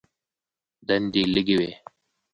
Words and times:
دندې 0.87 1.21
لږې 1.33 1.55
وې. 1.59 1.71